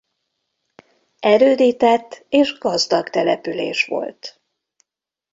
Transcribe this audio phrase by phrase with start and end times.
[1.19, 4.41] Erődített és gazdag település volt.